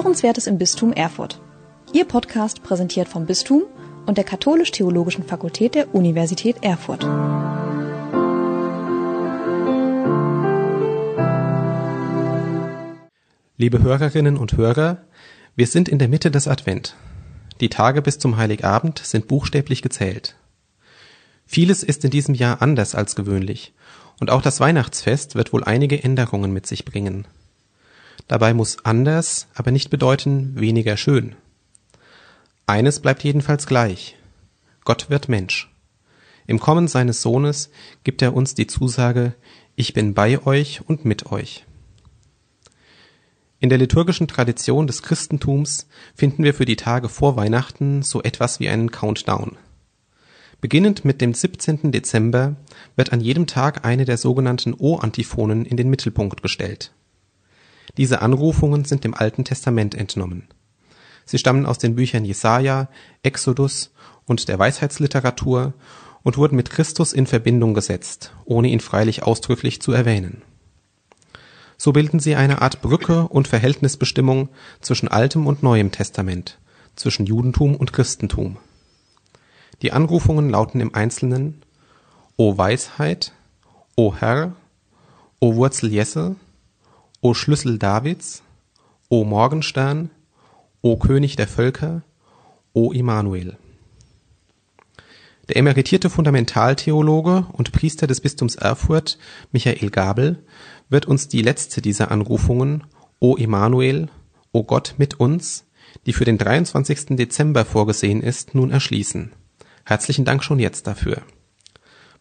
[0.00, 1.42] Hörenswertes im Bistum Erfurt.
[1.92, 3.64] Ihr Podcast präsentiert vom Bistum
[4.06, 7.02] und der Katholisch-Theologischen Fakultät der Universität Erfurt.
[13.58, 15.02] Liebe Hörerinnen und Hörer,
[15.54, 16.96] wir sind in der Mitte des Advent.
[17.60, 20.34] Die Tage bis zum Heiligabend sind buchstäblich gezählt.
[21.44, 23.74] Vieles ist in diesem Jahr anders als gewöhnlich,
[24.18, 27.26] und auch das Weihnachtsfest wird wohl einige Änderungen mit sich bringen.
[28.30, 31.34] Dabei muss anders aber nicht bedeuten weniger schön.
[32.64, 34.16] Eines bleibt jedenfalls gleich.
[34.84, 35.68] Gott wird Mensch.
[36.46, 37.70] Im Kommen seines Sohnes
[38.04, 39.34] gibt er uns die Zusage,
[39.74, 41.66] ich bin bei euch und mit euch.
[43.58, 48.60] In der liturgischen Tradition des Christentums finden wir für die Tage vor Weihnachten so etwas
[48.60, 49.56] wie einen Countdown.
[50.60, 51.90] Beginnend mit dem 17.
[51.90, 52.54] Dezember
[52.94, 56.92] wird an jedem Tag eine der sogenannten O-Antiphonen in den Mittelpunkt gestellt.
[57.96, 60.48] Diese Anrufungen sind dem Alten Testament entnommen.
[61.24, 62.88] Sie stammen aus den Büchern Jesaja,
[63.22, 63.92] Exodus
[64.26, 65.74] und der Weisheitsliteratur
[66.22, 70.42] und wurden mit Christus in Verbindung gesetzt, ohne ihn freilich ausdrücklich zu erwähnen.
[71.76, 74.50] So bilden sie eine Art Brücke und Verhältnisbestimmung
[74.80, 76.58] zwischen Altem und Neuem Testament,
[76.94, 78.58] zwischen Judentum und Christentum.
[79.80, 81.62] Die Anrufungen lauten im Einzelnen
[82.36, 83.32] O Weisheit,
[83.96, 84.52] O Herr,
[85.40, 86.36] O Wurzel Jesse,
[87.22, 88.42] O Schlüssel Davids,
[89.10, 90.08] O Morgenstern,
[90.80, 92.02] O König der Völker,
[92.72, 93.58] O Immanuel.
[95.50, 99.18] Der emeritierte Fundamentaltheologe und Priester des Bistums Erfurt,
[99.52, 100.42] Michael Gabel,
[100.88, 102.84] wird uns die letzte dieser Anrufungen,
[103.18, 104.08] O Immanuel,
[104.52, 105.66] O Gott mit uns,
[106.06, 107.16] die für den 23.
[107.16, 109.32] Dezember vorgesehen ist, nun erschließen.
[109.84, 111.20] Herzlichen Dank schon jetzt dafür.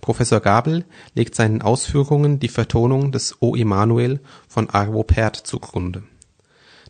[0.02, 6.04] Professor Gabel legt seinen Ausführungen die Vertonung des O Immanuel von Arvo Pärt zugrunde.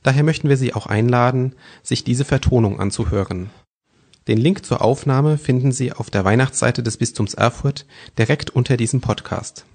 [0.03, 3.49] Daher möchten wir Sie auch einladen, sich diese Vertonung anzuhören.
[4.27, 7.85] Den Link zur Aufnahme finden Sie auf der Weihnachtsseite des Bistums Erfurt
[8.17, 9.65] direkt unter diesem Podcast.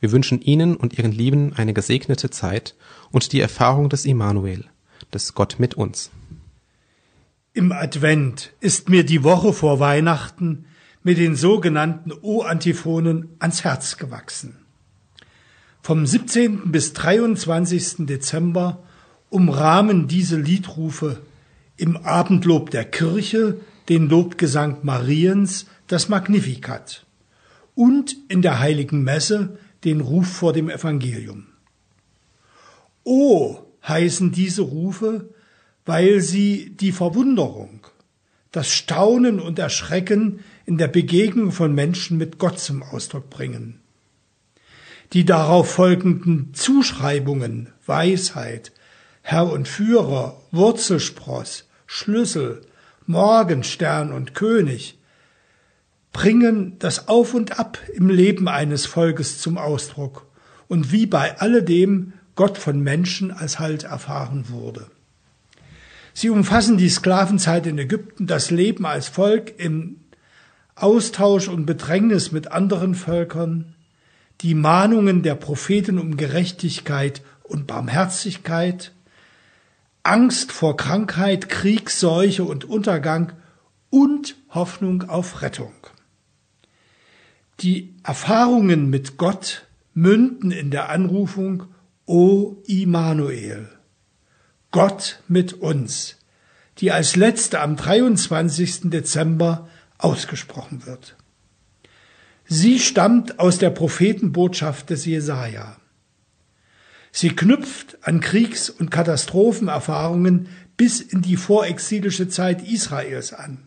[0.00, 2.74] Wir wünschen Ihnen und Ihren Lieben eine gesegnete Zeit
[3.10, 4.64] und die Erfahrung des Immanuel,
[5.12, 6.10] des Gott mit uns.
[7.52, 10.66] Im Advent ist mir die Woche vor Weihnachten
[11.02, 14.56] mit den sogenannten O-Antiphonen ans Herz gewachsen.
[15.82, 16.70] Vom 17.
[16.70, 18.06] bis 23.
[18.06, 18.82] Dezember
[19.30, 21.20] umrahmen diese Liedrufe
[21.76, 27.06] im Abendlob der Kirche den Lobgesang Mariens, das Magnificat,
[27.74, 31.46] und in der heiligen Messe den Ruf vor dem Evangelium.
[33.02, 33.58] O
[33.88, 35.30] heißen diese Rufe,
[35.86, 37.86] weil sie die Verwunderung,
[38.52, 40.40] das Staunen und Erschrecken
[40.70, 43.80] in der Begegnung von Menschen mit Gott zum Ausdruck bringen.
[45.12, 48.70] Die darauf folgenden Zuschreibungen Weisheit,
[49.20, 52.62] Herr und Führer, Wurzelspross, Schlüssel,
[53.04, 54.96] Morgenstern und König
[56.12, 60.24] bringen das Auf und Ab im Leben eines Volkes zum Ausdruck
[60.68, 64.86] und wie bei alledem Gott von Menschen als Halt erfahren wurde.
[66.14, 69.96] Sie umfassen die Sklavenzeit in Ägypten, das Leben als Volk im
[70.82, 73.74] Austausch und Bedrängnis mit anderen Völkern,
[74.40, 78.92] die Mahnungen der Propheten um Gerechtigkeit und Barmherzigkeit,
[80.02, 83.32] Angst vor Krankheit, Krieg, Seuche und Untergang
[83.90, 85.74] und Hoffnung auf Rettung.
[87.60, 91.64] Die Erfahrungen mit Gott münden in der Anrufung
[92.06, 93.68] O Immanuel,
[94.70, 96.16] Gott mit uns,
[96.78, 98.90] die als letzte am 23.
[98.90, 99.68] Dezember
[100.04, 101.16] ausgesprochen wird.
[102.46, 105.76] Sie stammt aus der Prophetenbotschaft des Jesaja.
[107.12, 113.58] Sie knüpft an Kriegs- und Katastrophenerfahrungen bis in die vorexilische Zeit Israels an.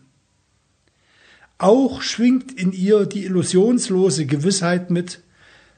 [1.58, 5.20] Auch schwingt in ihr die illusionslose Gewissheit mit,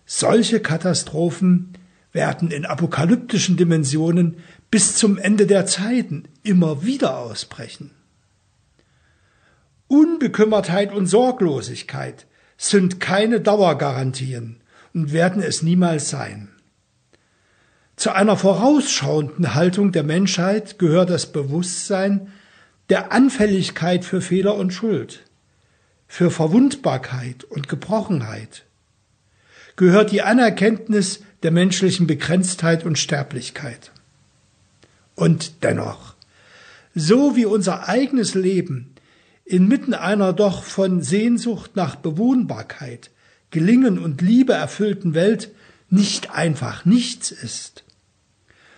[0.07, 1.75] solche Katastrophen
[2.13, 4.39] werden in apokalyptischen Dimensionen
[4.71, 7.91] bis zum Ende der Zeiten immer wieder ausbrechen.
[9.89, 14.61] Unbekümmertheit und Sorglosigkeit sind keine Dauergarantien
[14.95, 16.49] und werden es niemals sein.
[17.97, 22.33] Zu einer vorausschauenden Haltung der Menschheit gehört das Bewusstsein
[22.89, 25.27] der Anfälligkeit für Fehler und Schuld
[26.09, 28.65] für Verwundbarkeit und Gebrochenheit
[29.77, 33.93] gehört die Anerkenntnis der menschlichen Begrenztheit und Sterblichkeit.
[35.15, 36.15] Und dennoch,
[36.95, 38.95] so wie unser eigenes Leben
[39.47, 43.11] inmitten einer doch von Sehnsucht nach Bewohnbarkeit,
[43.51, 45.53] Gelingen und Liebe erfüllten Welt
[45.89, 47.85] nicht einfach nichts ist,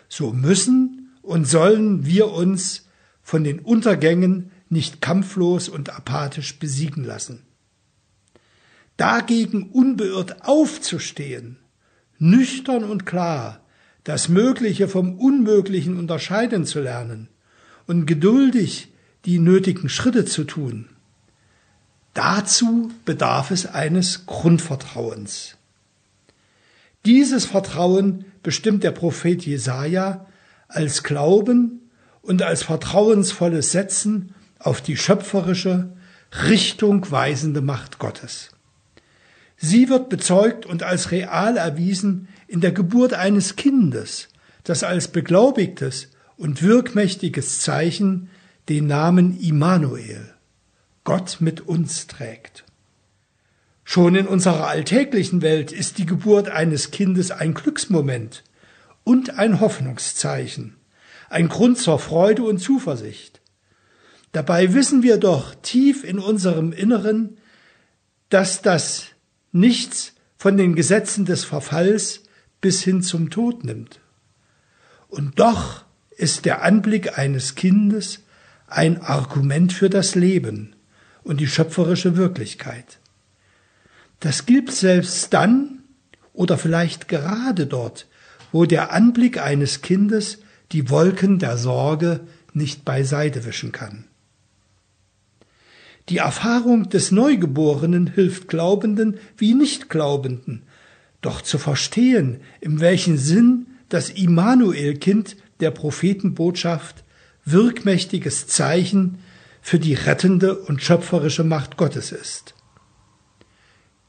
[0.08, 2.86] so müssen und sollen wir uns
[3.22, 7.42] von den Untergängen nicht kampflos und apathisch besiegen lassen.
[8.98, 11.56] Dagegen unbeirrt aufzustehen,
[12.18, 13.64] nüchtern und klar,
[14.04, 17.28] das Mögliche vom Unmöglichen unterscheiden zu lernen
[17.86, 18.92] und geduldig
[19.24, 20.88] die nötigen Schritte zu tun.
[22.14, 25.56] Dazu bedarf es eines Grundvertrauens.
[27.04, 30.26] Dieses Vertrauen bestimmt der Prophet Jesaja
[30.68, 31.90] als Glauben
[32.22, 35.92] und als vertrauensvolles Setzen auf die schöpferische,
[36.44, 38.50] richtungweisende Macht Gottes.
[39.56, 44.28] Sie wird bezeugt und als real erwiesen in der Geburt eines Kindes,
[44.64, 48.30] das als beglaubigtes und wirkmächtiges Zeichen
[48.68, 50.34] den Namen Immanuel,
[51.04, 52.64] Gott mit uns trägt.
[53.82, 58.44] Schon in unserer alltäglichen Welt ist die Geburt eines Kindes ein Glücksmoment
[59.04, 60.76] und ein Hoffnungszeichen,
[61.30, 63.40] ein Grund zur Freude und Zuversicht.
[64.32, 67.38] Dabei wissen wir doch tief in unserem Inneren,
[68.28, 69.06] dass das
[69.52, 72.24] nichts von den Gesetzen des Verfalls
[72.60, 74.00] bis hin zum Tod nimmt.
[75.08, 78.24] Und doch ist der Anblick eines Kindes
[78.68, 80.74] ein Argument für das Leben
[81.22, 82.98] und die schöpferische Wirklichkeit.
[84.20, 85.80] Das gilt selbst dann
[86.32, 88.06] oder vielleicht gerade dort,
[88.52, 90.38] wo der Anblick eines Kindes
[90.72, 92.20] die Wolken der Sorge
[92.52, 94.04] nicht beiseite wischen kann.
[96.08, 100.62] Die Erfahrung des Neugeborenen hilft Glaubenden wie Nichtglaubenden,
[101.20, 107.04] doch zu verstehen, in welchen Sinn das Immanuel-Kind der Prophetenbotschaft
[107.50, 109.18] wirkmächtiges Zeichen
[109.60, 112.54] für die rettende und schöpferische Macht Gottes ist.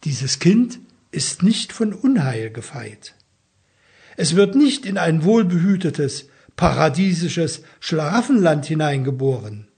[0.04, 0.80] Dieses Kind
[1.12, 3.16] ist nicht von Unheil gefeit.
[4.16, 9.70] Es wird nicht in ein wohlbehütetes, paradiesisches Schlaraffenland hineingeboren,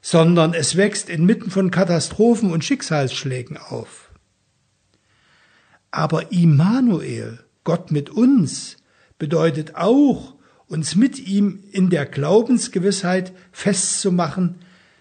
[0.00, 4.10] sondern es wächst inmitten von Katastrophen und Schicksalsschlägen auf.
[5.90, 8.78] Aber Immanuel, Gott mit uns,
[9.18, 10.36] bedeutet auch,
[10.70, 14.60] uns mit ihm in der Glaubensgewissheit festzumachen,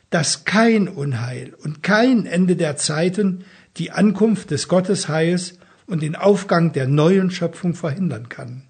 [0.09, 3.45] dass kein Unheil und kein Ende der Zeiten
[3.77, 8.63] die Ankunft des Gottesheils und den Aufgang der neuen Schöpfung verhindern kann.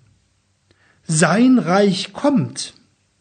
[1.07, 2.73] Sein Reich kommt,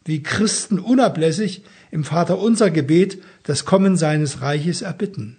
[0.04, 5.36] wie Christen unablässig im Vater unser Gebet das Kommen seines Reiches erbitten.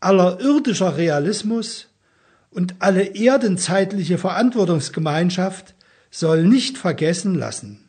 [0.00, 1.88] Aller irdischer Realismus
[2.50, 5.74] und alle erdenzeitliche Verantwortungsgemeinschaft
[6.10, 7.80] soll nicht vergessen lassen,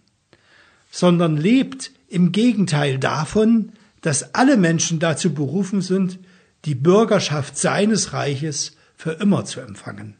[0.92, 3.72] sondern lebt im Gegenteil davon,
[4.02, 6.20] dass alle Menschen dazu berufen sind,
[6.66, 10.16] die Bürgerschaft seines Reiches für immer zu empfangen.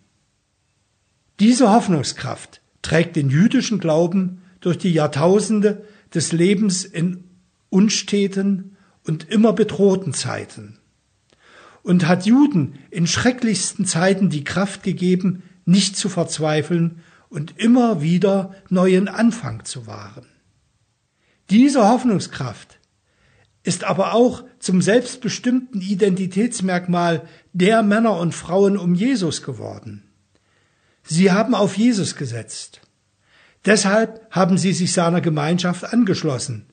[1.40, 7.24] Diese Hoffnungskraft trägt den jüdischen Glauben durch die Jahrtausende des Lebens in
[7.70, 10.80] unsteten und immer bedrohten Zeiten
[11.84, 18.56] und hat Juden in schrecklichsten Zeiten die Kraft gegeben, nicht zu verzweifeln und immer wieder
[18.70, 20.26] neuen Anfang zu wahren.
[21.50, 22.80] Diese Hoffnungskraft
[23.64, 30.04] ist aber auch zum selbstbestimmten Identitätsmerkmal der Männer und Frauen um Jesus geworden.
[31.04, 32.82] Sie haben auf Jesus gesetzt.
[33.66, 36.68] Deshalb haben sie sich seiner Gemeinschaft angeschlossen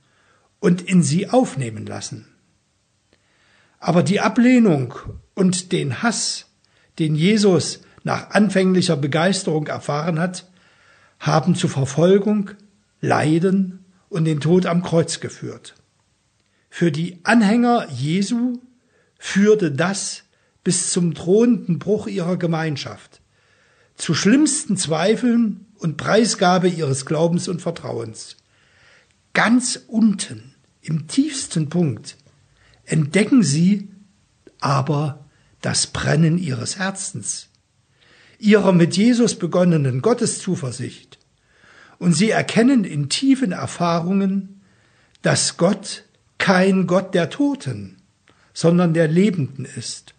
[0.60, 2.26] und in sie aufnehmen lassen.
[3.78, 4.94] Aber die Ablehnung
[5.34, 6.46] und den Hass,
[6.98, 10.46] den Jesus nach anfänglicher Begeisterung erfahren hat,
[11.18, 12.52] haben zu Verfolgung,
[13.00, 15.74] Leiden und den Tod am Kreuz geführt.
[16.70, 18.60] Für die Anhänger Jesu
[19.18, 20.22] führte das
[20.62, 23.20] bis zum drohenden Bruch ihrer Gemeinschaft,
[23.96, 28.36] zu schlimmsten Zweifeln und Preisgabe ihres Glaubens und Vertrauens.
[29.32, 32.16] Ganz unten, im tiefsten Punkt,
[32.84, 33.88] entdecken sie
[34.60, 35.24] aber
[35.60, 37.48] das Brennen ihres Herzens,
[38.38, 41.18] ihrer mit Jesus begonnenen Gotteszuversicht,
[41.98, 44.60] und sie erkennen in tiefen Erfahrungen,
[45.22, 46.04] dass Gott
[46.38, 47.96] kein Gott der Toten,
[48.52, 50.14] sondern der Lebenden ist,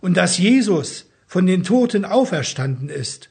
[0.00, 3.30] und dass Jesus von den Toten auferstanden ist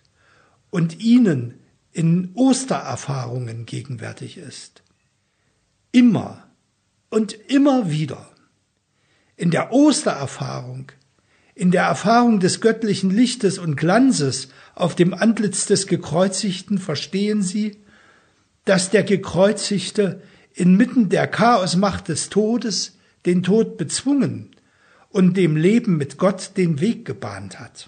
[0.69, 1.59] und ihnen
[1.91, 4.83] in Ostererfahrungen gegenwärtig ist.
[5.91, 6.49] Immer
[7.09, 8.29] und immer wieder.
[9.37, 10.91] In der Ostererfahrung
[11.55, 17.77] in der Erfahrung des göttlichen Lichtes und Glanzes auf dem Antlitz des Gekreuzigten verstehen sie,
[18.65, 20.21] dass der Gekreuzigte
[20.53, 24.51] inmitten der Chaosmacht des Todes den Tod bezwungen
[25.09, 27.87] und dem Leben mit Gott den Weg gebahnt hat.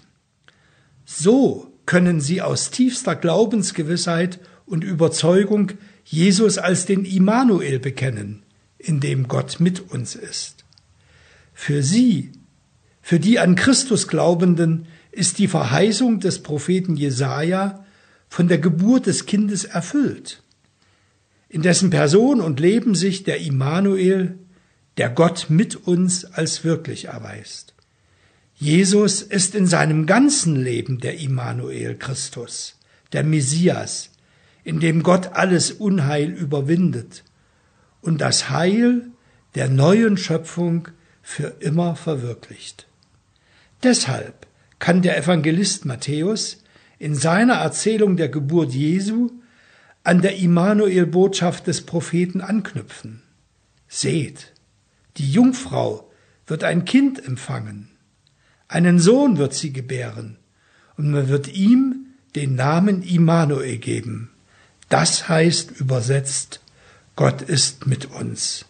[1.04, 5.72] So können sie aus tiefster Glaubensgewissheit und Überzeugung
[6.04, 8.42] Jesus als den Immanuel bekennen,
[8.78, 10.64] in dem Gott mit uns ist.
[11.52, 12.32] Für sie,
[13.08, 17.86] für die an Christus Glaubenden, ist die Verheißung des Propheten Jesaja
[18.28, 20.42] von der Geburt des Kindes erfüllt,
[21.48, 24.38] in dessen Person und Leben sich der Immanuel,
[24.98, 27.72] der Gott mit uns als wirklich erweist.
[28.56, 32.78] Jesus ist in seinem ganzen Leben der Immanuel Christus,
[33.14, 34.10] der Messias,
[34.64, 37.24] in dem Gott alles Unheil überwindet
[38.02, 39.06] und das Heil
[39.54, 40.88] der neuen Schöpfung
[41.22, 42.87] für immer verwirklicht.
[43.82, 44.46] Deshalb
[44.78, 46.62] kann der Evangelist Matthäus
[46.98, 49.30] in seiner Erzählung der Geburt Jesu
[50.04, 53.22] an der Immanuel-Botschaft des Propheten anknüpfen.
[53.88, 54.52] Seht,
[55.16, 56.10] die Jungfrau
[56.46, 57.90] wird ein Kind empfangen
[58.68, 60.36] einen Sohn wird sie gebären,
[60.96, 62.06] und man wird ihm
[62.36, 64.30] den Namen Immanuel geben.
[64.90, 66.60] Das heißt übersetzt,
[67.16, 68.66] Gott ist mit uns.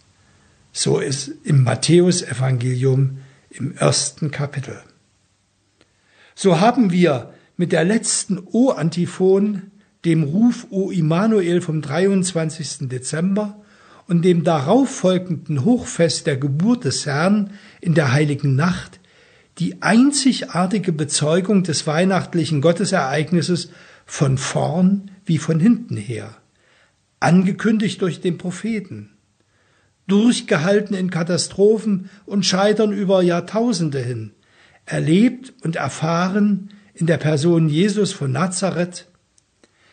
[0.73, 3.19] So ist im Matthäusevangelium
[3.51, 4.81] im ersten Kapitel.
[6.41, 9.73] So haben wir mit der letzten O-Antiphon,
[10.05, 12.89] dem Ruf O Immanuel vom 23.
[12.89, 13.61] Dezember
[14.07, 19.01] und dem darauf folgenden Hochfest der Geburt des Herrn in der heiligen Nacht
[19.59, 23.71] die einzigartige Bezeugung des weihnachtlichen Gottesereignisses
[24.07, 26.37] von vorn wie von hinten her,
[27.19, 29.11] angekündigt durch den Propheten,
[30.07, 34.35] durchgehalten in Katastrophen und Scheitern über Jahrtausende hin,
[34.89, 39.07] erlebt und erfahren in der Person Jesus von Nazareth,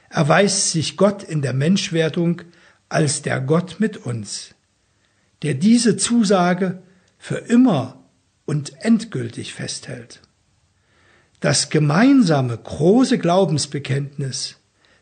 [0.09, 2.41] erweist sich Gott in der Menschwerdung
[2.89, 4.55] als der Gott mit uns,
[5.41, 6.81] der diese Zusage
[7.17, 8.03] für immer
[8.45, 10.21] und endgültig festhält.
[11.39, 14.55] Das gemeinsame große Glaubensbekenntnis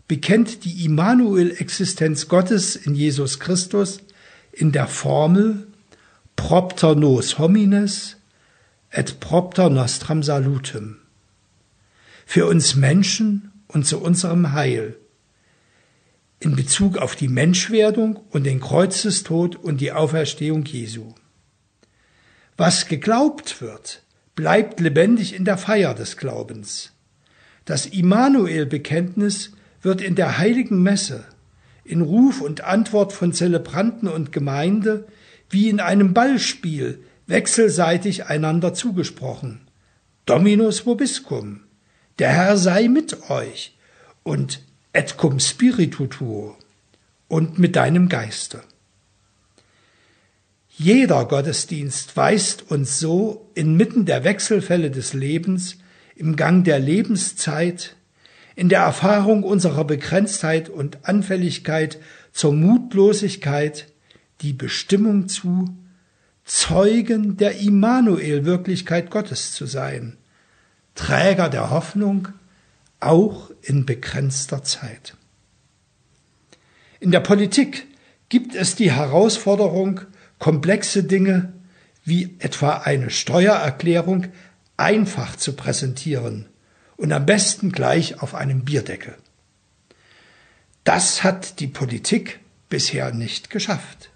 [0.07, 3.99] bekennt die Immanuel-Existenz Gottes in Jesus Christus
[4.51, 5.67] in der Formel
[6.35, 8.17] propter nos homines
[8.93, 10.99] et propter nostram salutem.
[12.25, 14.95] Für uns Menschen und zu unserem Heil.
[16.39, 21.15] In Bezug auf die Menschwerdung und den Kreuzestod und die Auferstehung Jesu.
[22.55, 24.03] Was geglaubt wird,
[24.35, 26.91] bleibt lebendig in der Feier des Glaubens.
[27.65, 31.25] Das Immanuel-Bekenntnis wird in der heiligen Messe,
[31.83, 35.07] in Ruf und Antwort von Zelebranten und Gemeinde,
[35.49, 39.67] wie in einem Ballspiel, wechselseitig einander zugesprochen.
[40.25, 41.61] Dominus vobiscum,
[42.19, 43.75] der Herr sei mit euch
[44.21, 44.61] und
[44.93, 46.55] et cum spiritu tuo
[47.27, 48.61] und mit deinem Geiste.
[50.69, 55.77] Jeder Gottesdienst weist uns so inmitten der Wechselfälle des Lebens,
[56.15, 57.95] im Gang der Lebenszeit,
[58.55, 61.99] in der Erfahrung unserer Begrenztheit und Anfälligkeit
[62.31, 63.87] zur Mutlosigkeit
[64.41, 65.75] die Bestimmung zu,
[66.45, 70.17] Zeugen der Immanuel-Wirklichkeit Gottes zu sein,
[70.95, 72.29] Träger der Hoffnung,
[72.99, 75.15] auch in begrenzter Zeit.
[76.99, 77.87] In der Politik
[78.29, 80.01] gibt es die Herausforderung,
[80.39, 81.53] komplexe Dinge
[82.05, 84.27] wie etwa eine Steuererklärung
[84.77, 86.47] einfach zu präsentieren
[86.97, 89.15] und am besten gleich auf einem Bierdeckel.
[90.83, 94.09] Das hat die Politik bisher nicht geschafft.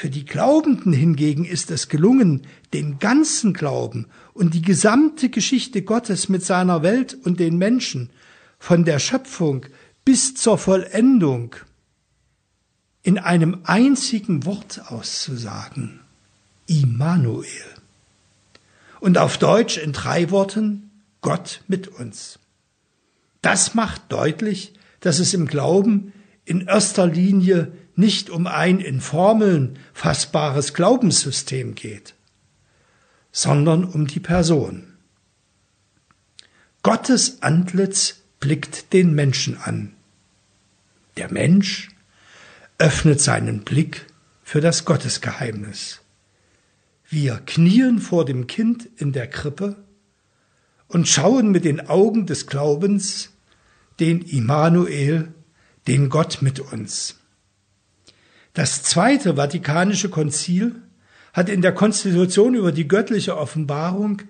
[0.00, 6.28] Für die Glaubenden hingegen ist es gelungen, den ganzen Glauben und die gesamte Geschichte Gottes
[6.28, 8.10] mit seiner Welt und den Menschen
[8.60, 9.66] von der Schöpfung
[10.04, 11.56] bis zur Vollendung
[13.02, 15.98] in einem einzigen Wort auszusagen.
[16.68, 17.48] Immanuel.
[19.00, 22.38] Und auf Deutsch in drei Worten Gott mit uns.
[23.42, 26.12] Das macht deutlich, dass es im Glauben
[26.44, 32.14] in erster Linie nicht um ein in Formeln fassbares Glaubenssystem geht,
[33.32, 34.94] sondern um die Person.
[36.84, 39.94] Gottes Antlitz blickt den Menschen an.
[41.16, 41.88] Der Mensch
[42.78, 44.06] öffnet seinen Blick
[44.44, 46.00] für das Gottesgeheimnis.
[47.08, 49.74] Wir knien vor dem Kind in der Krippe
[50.86, 53.30] und schauen mit den Augen des Glaubens
[53.98, 55.34] den Immanuel,
[55.88, 57.17] den Gott mit uns.
[58.58, 60.74] Das Zweite Vatikanische Konzil
[61.32, 64.22] hat in der Konstitution über die göttliche Offenbarung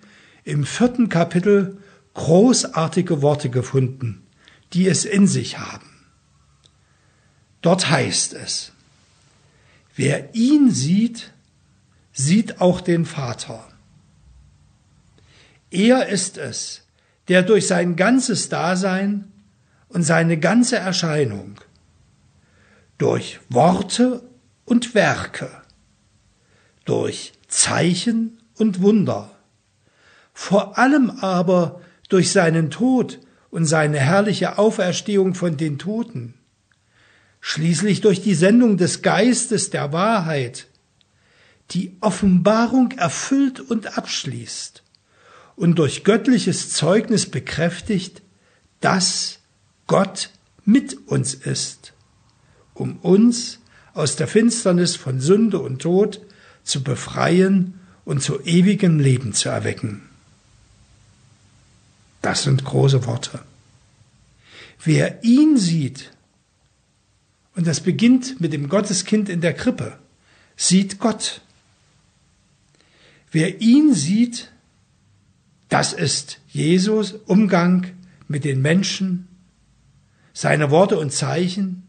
[0.44, 1.78] im vierten Kapitel
[2.12, 4.26] großartige Worte gefunden,
[4.75, 6.04] die es in sich haben.
[7.62, 8.73] Dort heißt es,
[9.97, 11.32] wer ihn sieht,
[12.12, 13.66] sieht auch den Vater.
[15.70, 16.82] Er ist es,
[17.28, 19.32] der durch sein ganzes Dasein
[19.88, 21.58] und seine ganze Erscheinung
[22.98, 24.22] durch Worte
[24.64, 25.50] und Werke,
[26.84, 29.30] durch Zeichen und Wunder,
[30.34, 36.34] vor allem aber durch seinen Tod und seine herrliche Auferstehung von den Toten,
[37.40, 40.66] schließlich durch die Sendung des Geistes der Wahrheit,
[41.70, 44.82] die Offenbarung erfüllt und abschließt
[45.56, 48.22] und durch göttliches Zeugnis bekräftigt,
[48.80, 49.40] dass
[49.86, 50.30] Gott
[50.64, 51.94] mit uns ist,
[52.78, 53.58] um uns
[53.94, 56.20] aus der Finsternis von Sünde und Tod
[56.62, 60.02] zu befreien und zu ewigem Leben zu erwecken.
[62.23, 63.40] Das sind große Worte.
[64.85, 66.12] Wer ihn sieht,
[67.56, 69.99] und das beginnt mit dem Gotteskind in der Krippe,
[70.56, 71.40] sieht Gott.
[73.32, 74.52] Wer ihn sieht,
[75.68, 77.88] das ist Jesus Umgang
[78.28, 79.26] mit den Menschen,
[80.32, 81.88] seine Worte und Zeichen,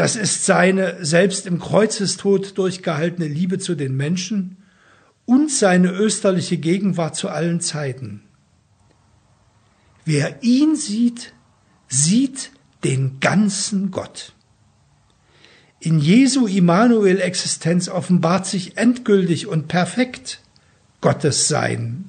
[0.00, 4.56] das ist seine selbst im Kreuzestod durchgehaltene Liebe zu den Menschen
[5.26, 8.22] und seine österliche Gegenwart zu allen Zeiten.
[10.06, 11.34] Wer ihn sieht,
[11.86, 12.50] sieht
[12.82, 14.32] den ganzen Gott.
[15.80, 20.40] In Jesu Immanuel Existenz offenbart sich endgültig und perfekt
[21.02, 22.08] Gottes Sein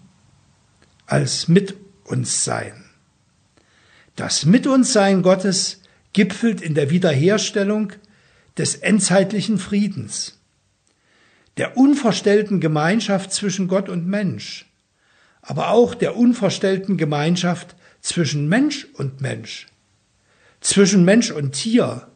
[1.07, 2.86] als mit uns Sein.
[4.15, 5.80] Das Mit uns Sein Gottes
[6.13, 7.94] gipfelt in der Wiederherstellung
[8.58, 10.39] des endzeitlichen Friedens,
[11.58, 14.65] der unverstellten Gemeinschaft zwischen Gott und Mensch,
[15.41, 19.68] aber auch der unverstellten Gemeinschaft zwischen Mensch und Mensch,
[20.60, 22.08] zwischen Mensch und Tier,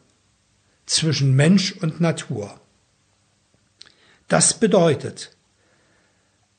[0.84, 2.60] zwischen Mensch und Natur.
[4.28, 5.36] Das bedeutet,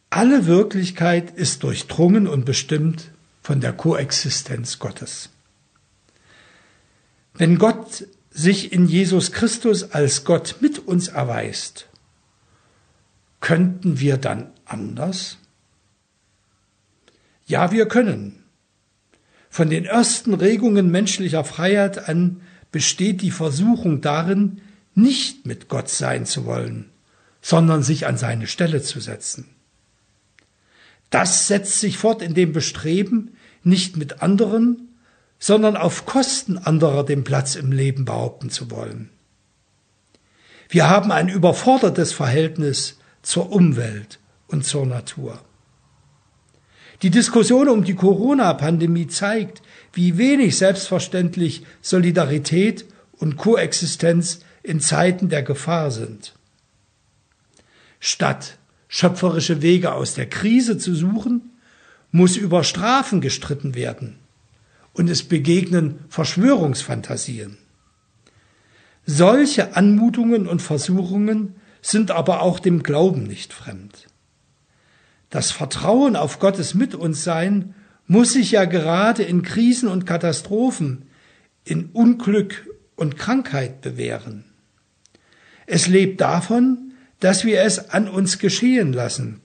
[0.10, 5.30] alle Wirklichkeit ist durchdrungen und bestimmt von der Koexistenz Gottes.
[7.38, 11.88] Wenn Gott sich in Jesus Christus als Gott mit uns erweist,
[13.40, 15.38] könnten wir dann anders?
[17.46, 18.44] Ja, wir können.
[19.50, 24.62] Von den ersten Regungen menschlicher Freiheit an besteht die Versuchung darin,
[24.96, 26.90] nicht mit Gott sein zu wollen,
[27.42, 29.48] sondern sich an seine Stelle zu setzen.
[31.12, 34.87] Das setzt sich fort in dem Bestreben, nicht mit anderen,
[35.40, 39.10] sondern auf Kosten anderer den Platz im Leben behaupten zu wollen.
[40.70, 45.40] Wir haben ein überfordertes Verhältnis zur Umwelt und zur Natur.
[47.04, 49.62] Die Diskussion um die Corona-Pandemie zeigt,
[49.94, 56.34] wie wenig selbstverständlich Solidarität und Koexistenz in Zeiten der Gefahr sind.
[58.00, 61.52] Statt schöpferische Wege aus der Krise zu suchen,
[62.12, 64.18] muss über Strafen gestritten werden
[64.98, 67.58] und es begegnen Verschwörungsfantasien.
[69.06, 74.08] Solche Anmutungen und Versuchungen sind aber auch dem Glauben nicht fremd.
[75.30, 77.76] Das Vertrauen auf Gottes Mit uns sein
[78.08, 81.04] muss sich ja gerade in Krisen und Katastrophen,
[81.64, 84.46] in Unglück und Krankheit bewähren.
[85.68, 89.42] Es lebt davon, dass wir es an uns geschehen lassen.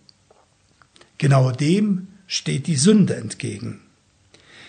[1.18, 3.81] Genau dem steht die Sünde entgegen.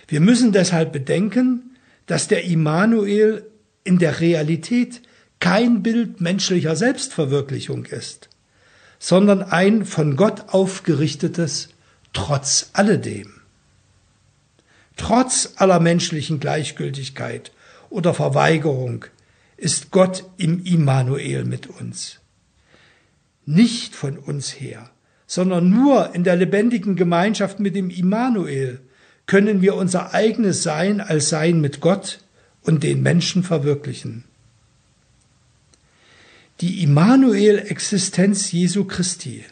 [0.07, 3.45] Wir müssen deshalb bedenken, dass der Immanuel
[3.83, 5.01] in der Realität
[5.39, 8.29] kein Bild menschlicher Selbstverwirklichung ist,
[8.99, 11.69] sondern ein von Gott aufgerichtetes
[12.13, 13.41] Trotz alledem.
[14.95, 17.51] Trotz aller menschlichen Gleichgültigkeit
[17.89, 19.05] oder Verweigerung
[19.57, 22.19] ist Gott im Immanuel mit uns.
[23.45, 24.91] Nicht von uns her,
[25.25, 28.81] sondern nur in der lebendigen Gemeinschaft mit dem Immanuel
[29.25, 32.19] können wir unser eigenes Sein als Sein mit Gott
[32.61, 34.23] und den Menschen verwirklichen.
[36.61, 39.43] Die Immanuel-Existenz Jesu Christi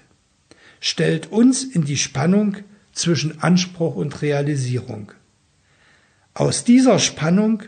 [0.79, 2.57] stellt uns in die Spannung
[2.93, 5.11] zwischen Anspruch und Realisierung.
[6.33, 7.63] Aus dieser Spannung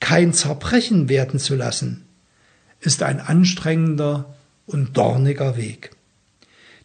[0.00, 2.04] kein Zerbrechen werden zu lassen,
[2.80, 4.34] ist ein anstrengender
[4.66, 5.90] und dorniger Weg.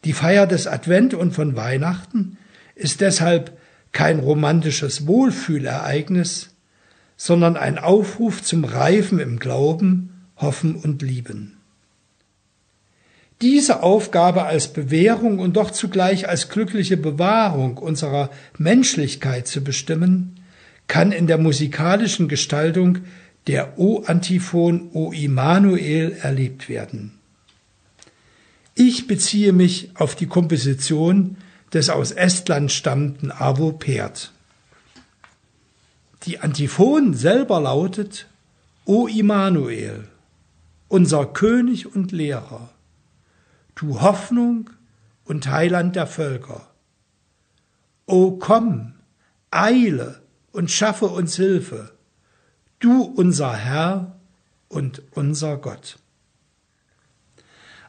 [0.04, 2.38] Die Feier des Advent und von Weihnachten
[2.76, 3.58] ist deshalb
[3.94, 6.50] kein romantisches Wohlfühlereignis,
[7.16, 11.58] sondern ein Aufruf zum Reifen im Glauben, Hoffen und Lieben.
[13.42, 20.40] Diese Aufgabe als Bewährung und doch zugleich als glückliche Bewahrung unserer Menschlichkeit zu bestimmen,
[20.88, 23.00] kann in der musikalischen Gestaltung
[23.48, 27.20] der O-Antiphon O Immanuel erlebt werden.
[28.76, 31.38] Ich beziehe mich auf die Komposition
[31.74, 34.32] des aus Estland stammenden Avo Pärt.
[36.26, 38.28] Die Antiphon selber lautet
[38.86, 40.08] O Immanuel,
[40.88, 42.70] unser König und Lehrer,
[43.76, 44.70] du Hoffnung
[45.26, 46.68] und Heiland der Völker.
[48.06, 48.94] O komm,
[49.52, 51.94] eile und schaffe uns Hilfe,
[52.80, 54.16] du unser Herr
[54.70, 55.98] und unser Gott.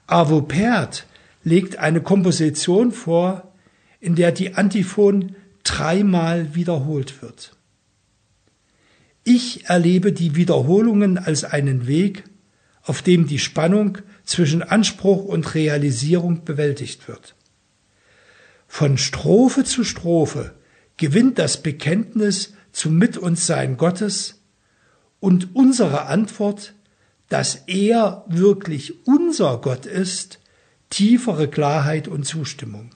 [0.07, 1.07] Arvo Pärt
[1.43, 3.54] legt eine Komposition vor,
[4.05, 7.57] in der die Antiphon dreimal wiederholt wird.
[9.25, 12.25] Ich erlebe die Wiederholungen als einen Weg,
[12.83, 17.35] auf dem die Spannung zwischen Anspruch und Realisierung bewältigt wird.
[18.69, 20.55] Von Strophe zu Strophe
[20.99, 24.43] gewinnt das Bekenntnis zum Mit uns Sein Gottes
[25.19, 26.75] und unsere Antwort,
[27.31, 30.41] dass er wirklich unser Gott ist,
[30.91, 32.91] tiefere Klarheit und Zustimmung.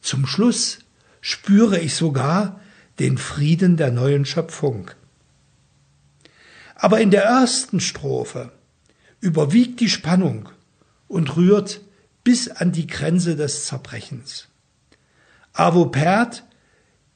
[0.00, 0.78] Zum Schluss
[1.20, 2.60] spüre ich sogar
[2.98, 4.90] den Frieden der neuen Schöpfung.
[6.74, 8.52] Aber in der ersten Strophe
[9.20, 10.48] überwiegt die Spannung
[11.08, 11.80] und rührt
[12.24, 14.48] bis an die Grenze des Zerbrechens.
[15.52, 16.44] Avopert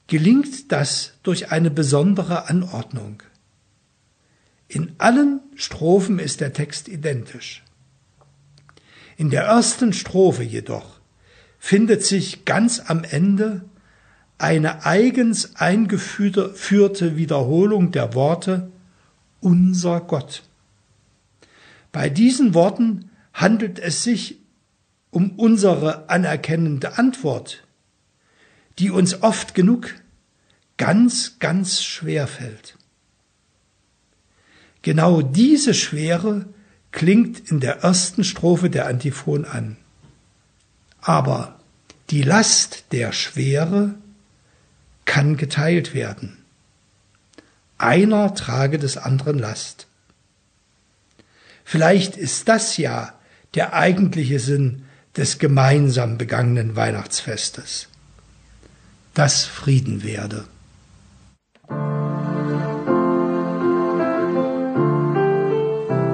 [0.07, 3.23] gelingt das durch eine besondere Anordnung.
[4.69, 7.63] In allen Strophen ist der Text identisch.
[9.17, 10.94] In der ersten Strophe jedoch
[11.65, 13.65] findet sich ganz am Ende
[14.37, 18.71] eine eigens eingeführte Wiederholung der Worte
[19.41, 20.43] unser Gott.
[21.91, 24.41] Bei diesen Worten handelt es sich
[25.11, 27.67] um unsere anerkennende Antwort,
[28.79, 29.95] die uns oft genug
[30.77, 32.77] ganz, ganz schwer fällt.
[34.83, 36.45] Genau diese Schwere
[36.93, 39.79] klingt in der ersten Strophe der Antiphon an.
[41.05, 41.61] Aber
[42.09, 43.95] die Last der Schwere
[45.05, 46.39] kann geteilt werden.
[47.77, 49.87] Einer trage des anderen Last.
[51.63, 53.13] Vielleicht ist das ja
[53.55, 57.89] der eigentliche Sinn des gemeinsam begangenen Weihnachtsfestes.
[59.13, 60.47] Dass Frieden werde.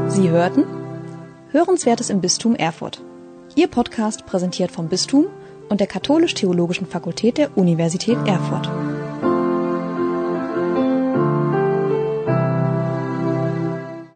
[0.09, 0.65] Sie hörten
[1.53, 3.01] Hörenswertes im Bistum Erfurt.
[3.57, 5.27] Ihr Podcast präsentiert vom Bistum
[5.69, 8.71] und der Katholisch-Theologischen Fakultät der Universität Erfurt.